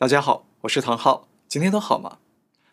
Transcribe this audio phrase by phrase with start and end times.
[0.00, 2.16] 大家好，我是唐浩，今天都好吗？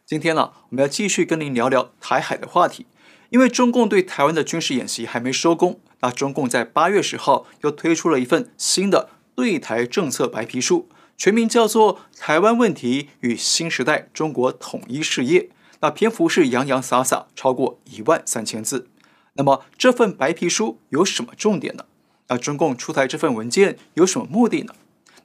[0.06, 2.86] 今天呢，我们要继续跟您聊聊台海的话题。
[3.32, 10.88] 因为中共对台湾的军事演习还没收工，那中共在八月十号又推出了一份新的对台政策白皮书，
[11.18, 15.42] 全名叫做《台湾问题与新时代中国统一事业》。
[15.82, 18.88] 那篇幅是洋洋洒洒超过一万三千字。
[19.34, 21.84] 那么这份白皮书有什么重点呢？
[22.30, 24.74] 那中共出台这份文件有什么目的呢？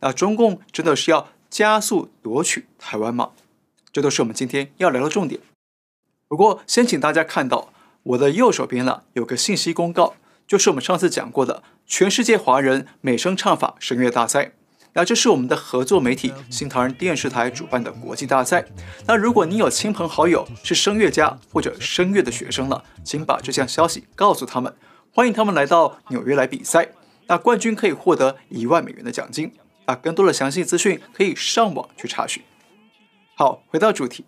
[0.01, 3.33] 那中共真的是要加速夺取台湾吗？
[3.93, 5.39] 这都是我们今天要聊的重点。
[6.27, 10.15] 不过，先请大家看到我的右手边呢，有个信息公告，
[10.47, 14.53] 就是我们上次讲过的全世界华人美声唱法声乐大赛。
[14.95, 18.65] 那这是我们的合作媒体新唐人电视台主办的国际大赛。
[19.07, 24.75] 那如果你有亲朋好友是声乐家或者声乐的学生呢，请把这项消息告诉他们，
[25.13, 26.89] 欢迎他们来到纽约来比赛。
[27.27, 29.53] 那冠军可以获得一万美元的奖金。
[29.85, 32.43] 啊，更多的详细资讯可以上网去查询。
[33.35, 34.25] 好，回到主题，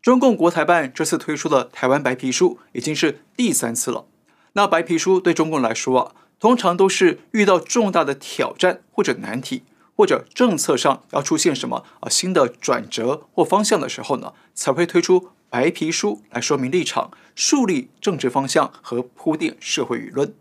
[0.00, 4.06] 中共国台办这次推出的台湾白皮书已经是第三次了。
[4.52, 9.62] 那白皮书对中共来说啊，通常都是遇到重大的挑战或者难题，
[9.96, 20.34] 或者政策上要出现什么啊新的转折或方向的时候呢，才会推出白皮书来说明立场、树立政治方向和铺垫社会舆论。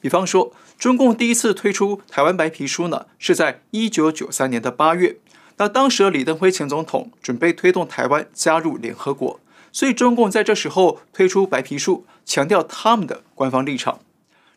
[0.00, 5.18] 比方说，中共第一次推出台湾白皮书呢，是在一九九三年的八月。
[5.58, 9.38] 那当时的李登辉前总统准备推动台湾加入联合国，
[9.70, 14.00] 所以中共在这时候推出白皮书，强调他们的官方立场。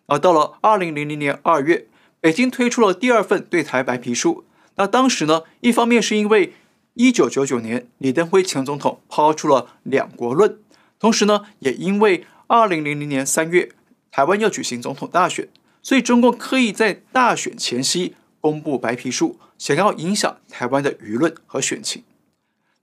[0.06, 1.88] 而到了二零零零年二月，
[2.22, 4.46] 北京推出了第二份对台白皮书。
[4.76, 6.54] 那当时呢，一方面是因为
[6.94, 10.58] 一九九九年李登辉前总统抛出了两国论，
[10.98, 13.68] 同时呢，也因为二零零零年三月
[14.10, 15.50] 台湾要举行总统大选。
[15.84, 22.04] 所以，中共刻意在大选前夕公布白皮书，想要影响台湾的舆论和选情。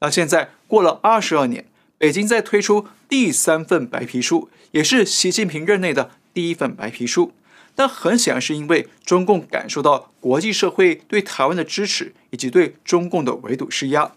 [0.01, 1.65] 那现在过了二十二年，
[1.97, 7.33] 北京在推出第三份白皮书，也是习近平任内的第一份白皮书。
[7.75, 14.13] 但很显然是因为中共感受到国际社会对台湾的支持，以及对中共的围堵施压，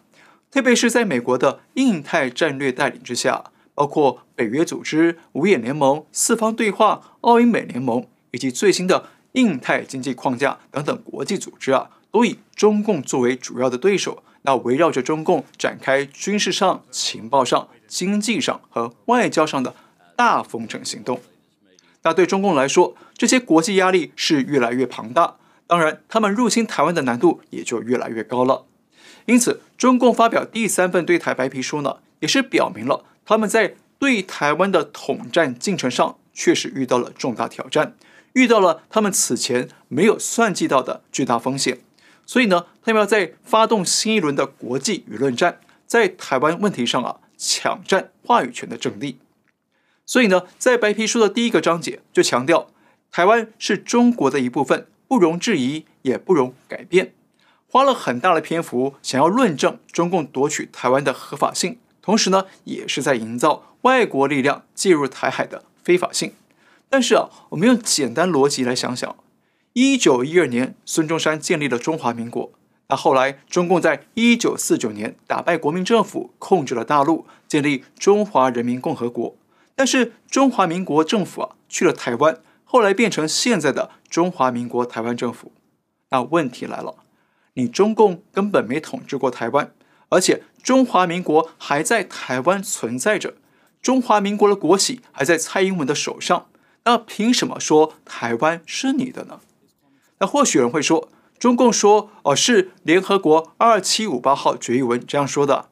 [0.52, 8.06] 特别是在美国的印太战略带领之下，包括北约组织、五眼联盟、四方对话、澳英美联盟。
[8.34, 19.76] 以及最新的印太经济框架等等国际组织啊，都以中共作为主要的对手，那围绕着中共展开军事上、情报上、经济上和外交上的
[20.16, 21.22] 大封城行动。
[22.02, 28.66] 那对中共来说，这些国际压力是越来越庞大，当然，他们入侵台湾的难度也就越来越高了。
[29.26, 37.96] 因此，中共发表第三份对台白皮书呢，也是表明了他们在对台湾的统战进程上确实遇到了重大挑战。
[38.34, 41.80] 遇到了他们此前没有算计到的巨大风险，
[42.26, 49.20] 所以呢，他们要在发动新一轮的国际舆论战，在台湾问题上啊，抢占话语权的阵地。
[50.06, 52.70] 所以呢，在白皮书的第一个章节就强调，
[53.12, 57.14] 台湾是中国的一部分，不容置疑，也不容改变。
[57.68, 66.34] 花了很大的篇幅想要论证中共夺取台湾的合法性，同时呢，也是在营造外国力量介入台海的非法性。
[66.94, 69.16] 但是啊，我们用简单逻辑来想想，
[69.74, 72.52] 一九一二年孙中山建立了中华民国，
[72.88, 79.36] 那后来中共在一九四九年打败国民政府，控制了大陆，建立中华人民共和国。
[79.74, 85.52] 但是中华民国政府啊去了台湾，后来变成现在的中华民国台湾政府。
[86.12, 86.98] 那问题来了，
[87.56, 89.74] 你中共根本没统治过台湾，
[90.10, 93.34] 而且中华民国还在台湾存在着，
[93.82, 96.46] 中华民国的国玺还在蔡英文的手上。
[96.86, 99.40] 那凭什么说台湾是你的呢？
[100.20, 105.70] 那或许有人会说，中共说哦是联合国二七五八号决议文这样说的。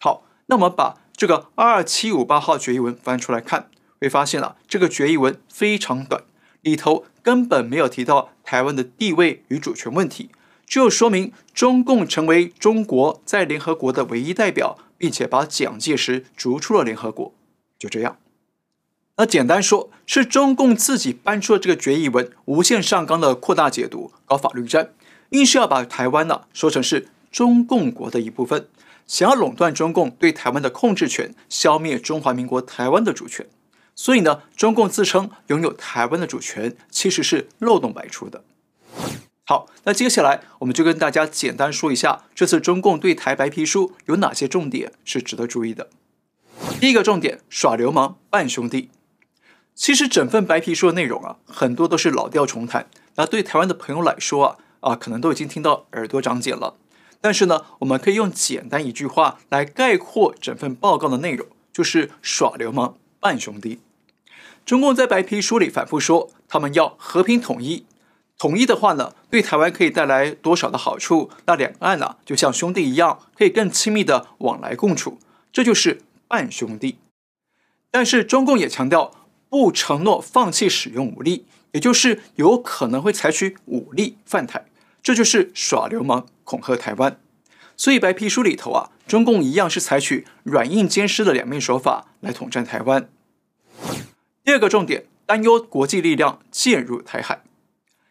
[0.00, 3.70] 好，那我们把这个二七五八号决议文翻出来看，
[4.00, 6.22] 会发现啊，这个决议文非常短，
[6.62, 10.30] 里头根本没有提到台湾的地位与主权问题，
[10.66, 17.34] 就说明中共成为中国在联合国的唯一代表，并且把蒋介石逐出了联合国，
[17.78, 18.16] 就这样。
[19.20, 24.92] 那简单说，是中共自己搬出了这个决议文，无限上纲的扩大解读，搞法律战，
[25.30, 28.68] 硬是要把台湾呢说成是中共国的一部分，
[29.08, 33.48] 想要垄断中共对台湾的控制权，消灭中华民国台湾的主权。
[33.96, 38.44] 所以呢，中共自称拥有台湾的主权，其实是漏洞百出的。
[39.44, 45.88] 好，那接下来我们就跟大家简单说一下，这次中共对台白皮书有哪些重点是值得注意的。
[46.78, 48.90] 第一个重点，耍流氓扮兄弟。
[49.78, 52.90] 其实整份白皮书的内容啊，很多都是老调重弹。
[53.14, 56.74] 那对台湾的朋友来说啊，啊，可能都已经听到耳朵长茧了。
[57.20, 63.78] 但是呢，我们可以用简单一句话来概括整份报告的内容，就是耍流氓、扮兄弟。
[64.66, 67.86] 中共在白皮书里反复说，他们要和平统一。
[68.36, 71.30] 统一的话呢，对台湾可以带来多少的好处？
[71.46, 75.20] 那两岸呢，就像兄弟一样，可以更亲密的往来共处。
[75.52, 76.98] 这就是扮兄弟。
[77.92, 79.12] 但是中共也强调，
[79.48, 84.66] 不承诺放弃使用武力，也就是有可能会采取武力犯台。
[85.02, 87.18] 这就是耍流氓、恐吓台湾。
[87.76, 93.08] 所以白皮书里头啊，中共一样是采取软硬兼施的两面手法来统战台湾。
[94.44, 97.42] 第二个重点，担忧国际力量介入台海。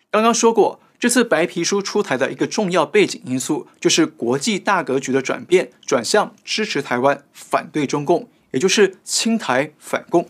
[0.09, 10.29] 刚刚说过，这次白皮书出台的一个重要背景因素，就是国际大格局的转变，转向支持台湾、反对中共，也就是亲台反共。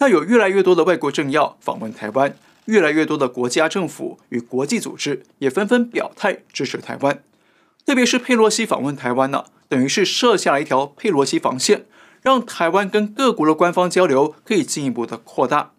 [0.00, 7.22] 那有越来越多的外国政要访问台湾，越来越多的国家政府与国际组织也纷纷表态支持台湾。
[7.84, 11.84] 特别是佩洛西访问台湾呢，等于是设下了一条佩洛西防线，
[12.22, 15.72] 让台湾跟各国的官方交流可以进一步的扩大。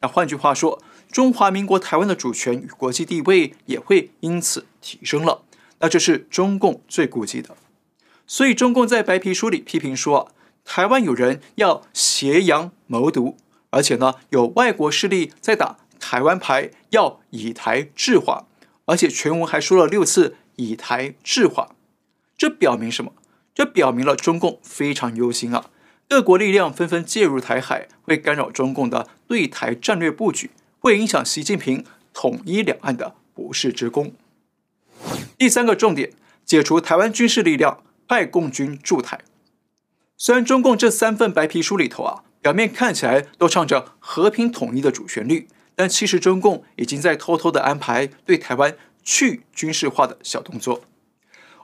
[0.00, 0.82] 那换句话说，
[1.12, 5.42] 中华民国台湾的主权与国际地位也会因此提升了，
[5.78, 7.56] 那这是中共最顾忌的。
[8.26, 10.32] 所以中共在白皮书里批评说，
[10.64, 13.36] 台湾有人要挟洋谋独，
[13.70, 18.46] 而且呢有外国势力在打台湾牌，要以台制华，
[18.84, 21.74] 而且全文还说了六次以台制华。
[22.36, 23.12] 这表明什么？
[23.54, 25.70] 这表明了中共非常忧心啊，
[26.08, 30.50] 各国力量纷纷介入台海，会干扰中共的对台战略布局。
[30.78, 31.84] 会影响习近平
[32.14, 34.14] 统一两岸的不世之功。
[35.36, 36.12] 第三个重点，
[36.46, 39.20] 解除台湾军事力量，派共军驻台。
[40.16, 50.82] 虽然中共这三份白皮书里头啊，表面看起来都唱着和平统一的主旋律，但其实中共已经在偷偷的安排对台湾去军事化的小动作。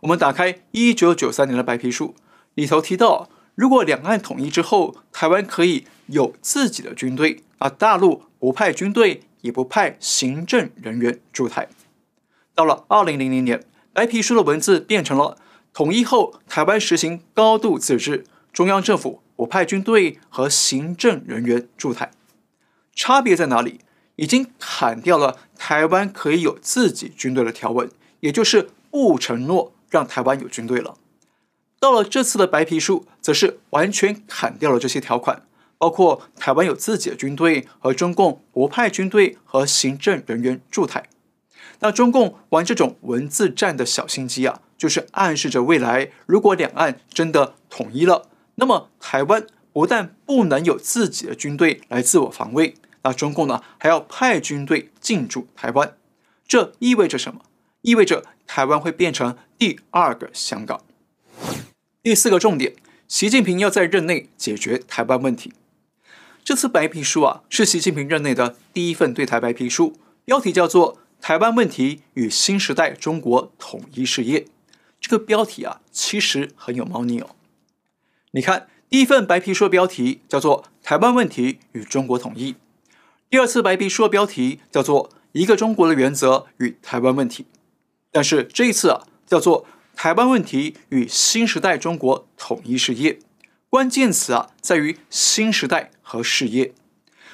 [0.03, 2.15] 我们打开一九九三年的白皮书
[2.55, 8.23] 里头提到，如果两岸统一之后，台湾可以有自己的军队啊，大陆。
[8.39, 11.69] 不派军队，也不派行政人员驻台。
[12.55, 15.37] 到了二零零零年，白皮书的文字变成了
[15.73, 22.11] 统一后，台湾实行高度自治，中央政府我派军队和行政人员驻台。
[22.95, 23.81] 差别在哪里？
[24.17, 27.91] 已经砍掉了台湾可以有自己军队的条文，
[28.21, 30.97] 也就是不承诺让台湾有军队了。
[31.79, 35.43] 到了这次的白皮书，则是完全砍掉了这些条款。
[35.79, 41.07] 包括台湾有自己的军队和中共不派军队和行政人员驻台，
[41.81, 55.97] 那中共玩这种文字战的小心机啊，就是暗示着未来如果两岸真的统一了，那么台湾不但不能有自己的军队来自我防卫，那中共呢还要派军队进驻台湾，
[56.47, 57.43] 这意味着什么？
[57.83, 60.81] 意味着台湾会变成第二个香港。
[62.03, 62.75] 第四个重点，
[63.07, 65.53] 习近平要在任内解决台湾问题。
[66.43, 74.41] 这次白皮书啊，是习近平任内的第一份对台白皮书，标题叫做《台湾问题与新时代中国统一事业》。
[75.01, 77.31] 这个标题啊，其实很有猫腻哦。
[78.37, 82.53] 你看，第一份白皮书的标题叫做《台湾问题与中国统一》，
[83.31, 87.45] 第二次白皮书的标题叫做《一个中国的原则与台湾问题》，
[88.13, 89.65] 但是这一次啊，叫做
[89.97, 93.15] 《台湾问题与新时代中国统一事业》。
[93.71, 96.75] 关键词啊，在于“新时代”和“事业”。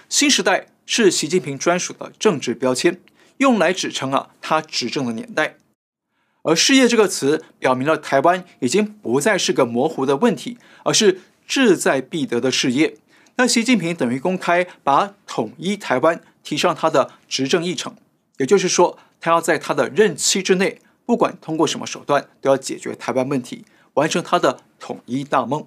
[0.08, 3.00] 新时代是习近平专属的政治标签，
[3.38, 5.56] 用来指称啊他执政的年代。
[6.42, 12.96] 而“事业”这个词，表明了台湾已经不再是个模糊的问题，而是志在必得的事业。
[13.36, 17.96] 那习近平等于公开把统一台湾提上他的执政议程，
[18.38, 25.66] 也就是说，他要在他的任期之内，不管通过什么手段，都要解决台湾问题，完成他的统一大梦。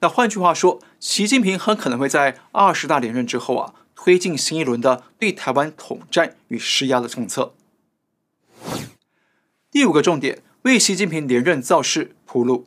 [0.00, 7.54] 那换句话说，习近平很可能会在二十大连任之后啊，推进新一轮的对台湾统战与施压的政策。
[9.76, 12.64] 第五个重点，为习近平连任造势铺路。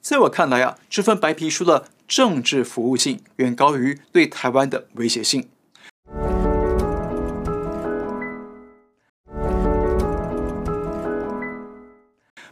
[0.00, 5.48] 在我看来啊，这份白皮书的政治服务性远高于对台湾的威胁性。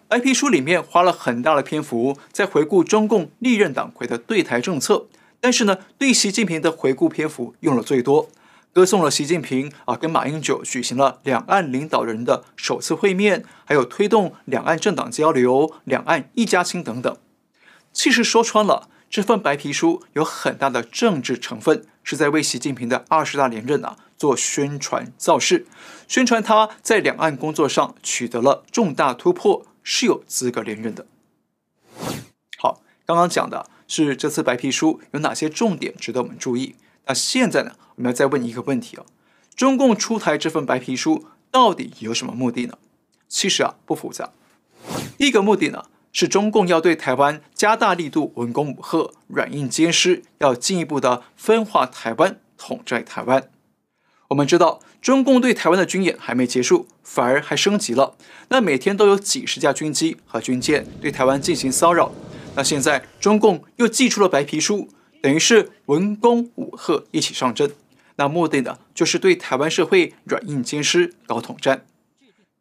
[0.07, 5.09] 白皮书里面花了很大的篇幅在回顾中共历任党魁的对台政策，
[5.41, 8.29] 但是呢，对习近平的回顾篇幅用了最多，
[8.77, 17.17] 歌颂了习近平啊跟马英九举行了两岸领导人的首次会面，还有推动两岸政党交流、两岸一家亲等等。
[17.95, 25.65] 其实说穿了，这份白皮书有很大的政治成分，是在为习近平的二十大连任啊做宣传造势，
[26.07, 29.65] 宣传他在两岸工作上取得了重大突破。
[29.83, 31.07] 是有资格连任的。
[32.59, 36.75] 好，刚刚讲的是这次白皮书有哪些重点值得我们注意？
[37.07, 39.07] 那现在呢，我们要再问一个问题哦：
[39.55, 42.79] 中共出台这份白皮书到底有什么目的呢？
[43.29, 44.33] 其实啊，不复杂。
[45.19, 53.49] 一个目的呢，是中共要对台湾加大力度，文攻武吓，软硬兼施，要进一步的分化台湾，统战台湾。
[54.29, 58.17] 我们知道，中共对台湾的军演还没结束，反而还升级了。
[58.49, 62.13] 那每天都有几十架军机和军舰对台湾进行骚扰。
[62.57, 64.89] 那现在中共又祭出了白皮书，
[65.27, 67.73] 等于是文攻武吓一起上阵。
[68.15, 71.85] 那目的呢，就是对台湾社会软硬兼施，搞统战。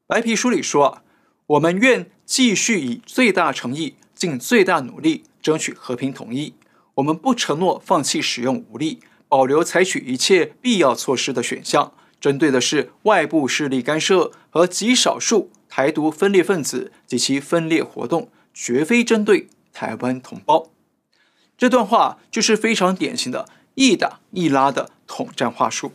[0.08, 1.04] 白皮书里说啊。
[1.46, 6.56] 我们愿继续以最大诚意、尽最大努力争取和平统一。
[6.96, 11.94] 我们不承诺放弃使用武力，保留采取一切必要措施的选项。
[12.20, 20.72] 针对的是外部势力干涉和极少数台独分裂分子及其分裂活动，绝非针对台湾同胞。
[21.58, 25.94] 这段话就是非常典型的一打一拉的统战话术。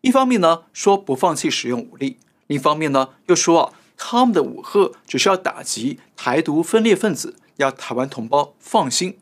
[0.00, 3.72] 一方面呢说不放弃使用武力，另一方面呢又说啊。
[4.02, 9.18] 他们的武吓只是要打击台独分裂分子，要台湾同胞放心。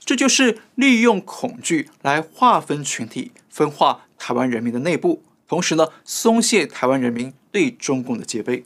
[0.00, 8.64] 这就是利用恐惧来划分群体、分化台湾人民的内部，同时呢，松懈台湾人民对中共的戒备。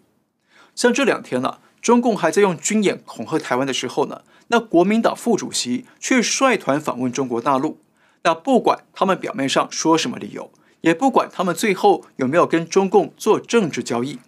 [0.75, 7.79] 像这两天呢，中共还在用军演恐吓台湾的时候呢，那国民党副主席却率团访问中国大陆。
[8.23, 14.19] 那不管他们表面上说什么理由，也不管他们最后有没有跟中共做政治交易。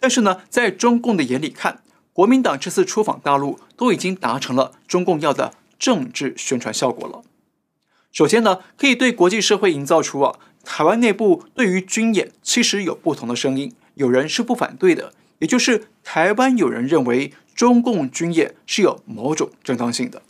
[0.00, 1.82] 但是呢，在中共的眼里看，
[2.14, 7.22] 国民党这次出访大陆都已经达成了中共要的政治宣传效果了。
[8.10, 20.22] 首先呢，可以对国际社会营造出啊，台湾内部对于军演其实有不同的声音，有人是不反对的，也就是台湾有人认为中共军演是有某种正当性的。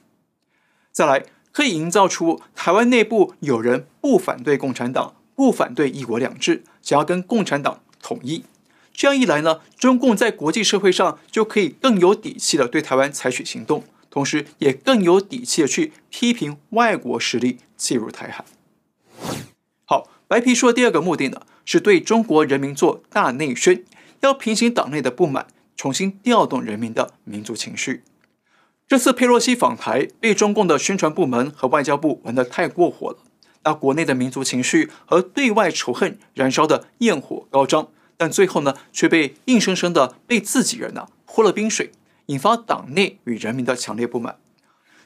[0.92, 8.44] 再来，可以营造出台湾内部有人不反对共产党，不反对一国两制，想要跟共产党统一。
[8.92, 18.44] 这样一来呢，中共在国际社会上就可以更有底气的对台湾采取行动，同时也更有底气的去批评外国势力介入台海。
[19.84, 23.84] 好，白皮书的第二个目的呢，是对中国人民做大内宣，
[24.20, 28.02] 要平息党内的不满，重新调动人民的民族情绪。
[28.86, 33.18] 这次佩洛西访台被中共的宣传部门和外交部玩得太过火了，
[33.64, 37.88] 那国内的民族情绪和对外仇恨燃烧的焰火高涨。
[38.16, 41.90] 但最后呢，却被硬生生的被自己人呢泼了冰水，
[42.26, 44.36] 引发党内与人民的强烈不满。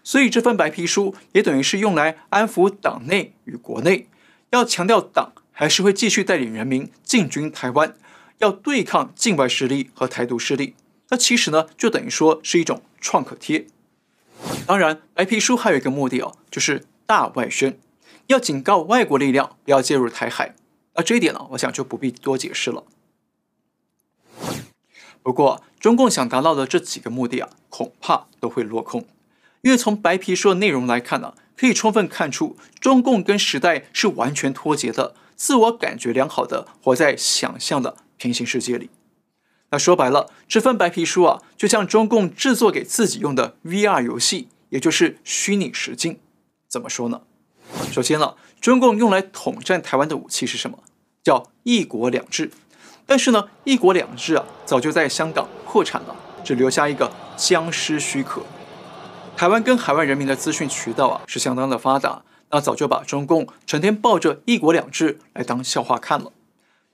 [0.04, 4.08] 所以这份白皮书也等于是用来安抚党内与国内，
[4.50, 7.94] 要强调党还是会继续带领人民进军台湾，
[8.38, 10.74] 要对抗境外势力和台独势力。
[11.10, 13.66] 那其实呢，就等于说是一种创可贴。
[14.66, 17.78] 当然，白皮书还有一个目的哦，就是大外宣，
[18.26, 20.54] 要警告外国力量不要介入台海。
[20.94, 22.84] 那这一点呢，我想就不必多解释了。
[25.22, 29.06] 不过，中共想达到的这几个目的啊，恐怕都会落空，
[29.62, 38.90] 因为从白皮书的内容来看呢，可以充分看出中共跟时代是完全脱节的，自我感觉良好的活在想象的平行世界里。
[39.70, 46.18] 那说白了，这份白皮书啊，就像中共制作给自己用的 VR 游戏，也就是虚拟实境。
[46.68, 47.22] 怎么说呢？
[47.92, 50.80] 首先呢，中共用来统战台湾的武器是什么？
[51.22, 52.50] 叫一国两制。
[53.06, 58.42] 但是呢，一国两制啊，早就在香港破产了，只留下一个僵尸许可。
[59.36, 66.32] 台湾跟海外人民的资讯渠道啊，是相当的发达，那早就把中共成天抱着一国两制来当笑话看了。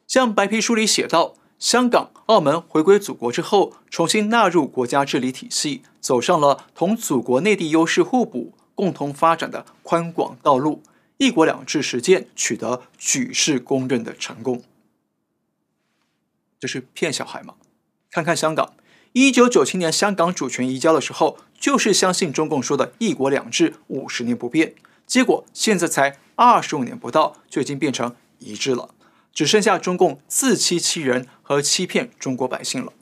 [0.06, 10.82] 像白皮书里写道，香港、澳门回归祖国之后，重新纳入国家治理体系，走上了同祖国内地优势互补、共同发展的宽广道路，
[11.16, 14.62] 一国两制实践取得举世公认的成功。
[16.58, 17.54] 这是骗小孩吗？
[18.10, 18.74] 看看香港，
[19.12, 24.74] 一九九七年香港主权移交的时候，就是相信中共说的一国两制五十年不变，
[25.06, 28.94] 结果现在才二十五年不到，就已经变成一致了，
[29.32, 32.92] 只剩下中共自欺欺人和欺骗中国百姓了。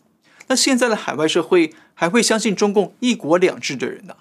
[0.48, 4.16] 那现在的海外社会还会相信中共一国两制的人呢？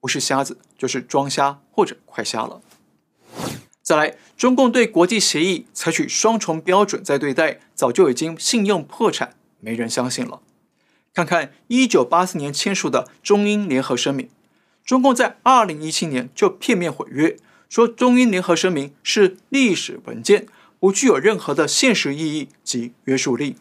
[0.00, 2.60] 不是瞎子，就是装瞎或者快瞎了。
[3.82, 10.40] 再来，中共对国际协议采取双重标准在对待，早就已经信用破产，没人相信了。
[11.14, 14.28] 看看一九八四年签署的中英联合声明，
[14.84, 17.36] 中共在二零一七年就片面毁约，
[17.68, 20.46] 说中英联合声明是历史文件，
[20.80, 23.56] 不具有任何的现实意义及约束力。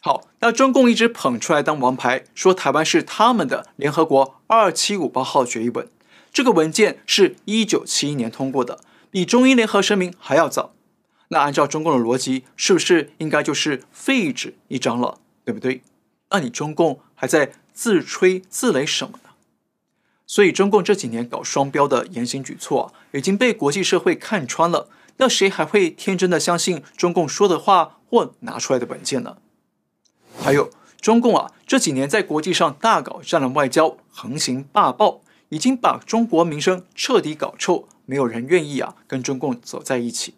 [0.00, 5.88] 好，那中共一直捧出来当王牌，说台湾是他们的联合国二七五八号决议文。
[6.32, 8.80] 这个文件是一九七一年通过的，
[9.10, 10.74] 比中英联合声明还要早。
[11.28, 15.82] 那按照中共的逻辑，是不是应该就是废纸一张了，对不对？
[16.30, 19.20] 那你中共还在自吹自擂什么？
[20.32, 24.88] 所以中共这几年搞双标的言行举措，已经被国际社会看穿了。
[25.18, 29.36] 那谁还会天真的相信中共说的话或拿出来的文件呢？
[30.40, 30.70] 还有
[31.02, 35.20] 中共啊，这几年在国际上大搞战狼外交，横行霸道，
[35.50, 40.32] 已经把中国名声彻底搞臭，没有人愿意啊跟中共走在一起。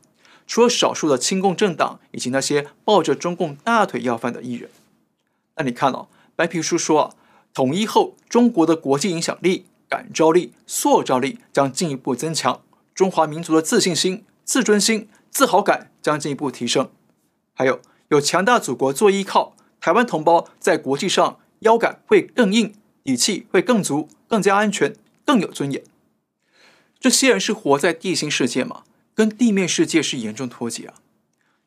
[0.45, 4.69] 除了少数的亲共政党以及那些抱着中共大腿要饭的艺人。
[5.55, 7.15] 那你看哦，白皮书说啊，
[7.55, 16.91] 统一后中国的国际影响力、感召力、塑造力将进一步增强，中华民族的自信心、自尊心、自豪感将进一步提升。
[17.53, 19.55] 还有有强大祖国做依靠。
[19.81, 22.75] 台湾同胞在国际上腰杆会更硬，
[23.05, 25.85] 底气会更足，更加安全，更有尊严。
[26.99, 28.83] 这些人是活在地心世界吗？
[29.15, 30.95] 跟地面世界是严重脱节啊！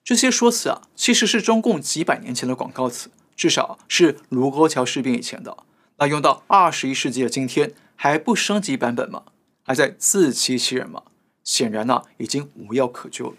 [0.04, 5.56] 这些说辞啊，其实是中共几百年前的广告词，至少是卢沟桥事变以前的。
[6.00, 9.24] 那用到二十一世纪的今天，还不升级版本吗？
[9.64, 11.04] 还在自欺欺人吗？
[11.44, 13.36] 显然呢、已经无药可救了。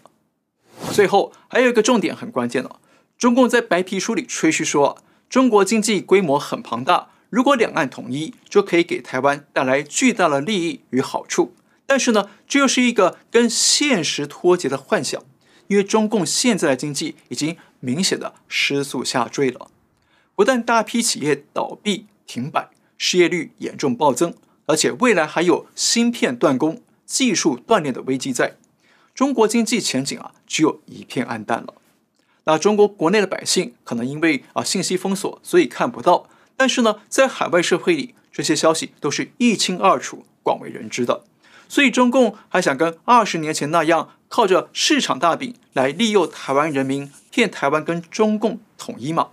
[0.91, 2.75] 最后还有一个重点很关键的。
[3.17, 11.53] 中共在白皮书里吹嘘说，中国经济规模很庞大，如果两岸统一，就可以给台湾带来巨大的利益与好处。
[11.85, 15.21] 但是呢，这又是一个跟现实脱节的幻想，
[15.67, 19.69] 因为中共现在的经济已经明显的失速下坠了，
[20.35, 24.33] 不但大批企业倒闭停摆，失业率严重暴增，
[24.69, 28.55] 而且未来还有芯片断供、技术断裂的危机在，
[29.15, 31.73] 中国经济前景啊，只有一片暗淡了。
[32.43, 36.29] 那中国国内的百姓可能因为啊信息封锁，所以看不到。
[36.55, 41.23] 但是呢，在海外社会里，这些消息都是一清二楚、广为人知的。
[41.67, 49.29] 所以中共还想跟二十年前那样，靠着市场大饼来利诱台湾人民，骗台湾跟中共统一吗？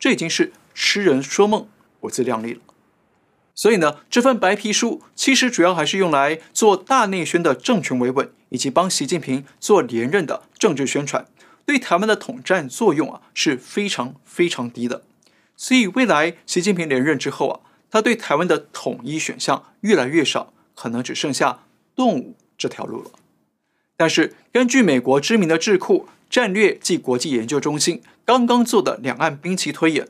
[0.00, 1.68] 这已经是痴人说梦，
[2.00, 2.60] 不自量力了。
[3.54, 11.26] 所以呢，这份白皮书其实主要还是用来做大内宣的政权维稳，以及帮习近平做连任的政治宣传。
[11.64, 15.02] 对台湾的统战作用啊是非常非常低的，
[15.56, 21.60] 所以未来习近平连任之后啊，他对台湾的统一选项越来越少，可能只剩下
[21.96, 23.10] 动武这条路了。
[23.96, 30.08] 但是根据美国知名的智库战略暨国际研究中心刚刚做的两岸兵棋推演，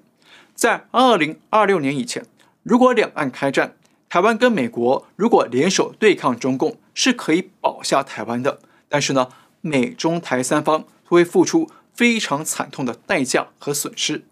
[0.55, 2.27] 在二零二六年以前，
[2.65, 3.77] 如果两岸开战，
[4.09, 8.59] 台湾跟美国如果联手对抗中共，是可以保下台湾的。
[8.89, 9.29] 但是呢，
[9.61, 10.85] 美中台三方。
[11.07, 14.25] 会付出非常惨痛的代价和损失。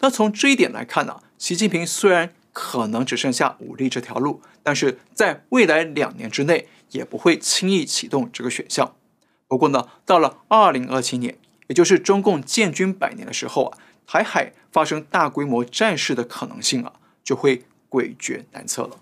[0.00, 8.94] 那从这一点来看呢、习近平虽然可能只剩下武力这条路，但是在未来两年之内也不会轻易启动这个选项。
[9.48, 11.38] 不过呢，到了二零二七年，
[11.68, 16.92] 也就是中共建军百年的时候啊，台海发生大规模战事的可能性啊，
[17.24, 19.00] 就会诡谲难测了。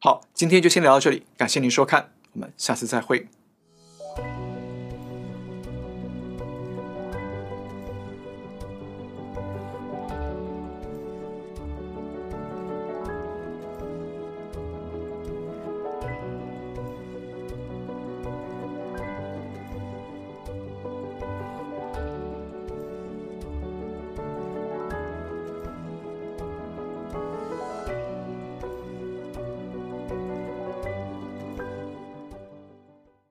[0.00, 3.28] 好，今天就先聊到这里，感谢您收看，我们下次再会。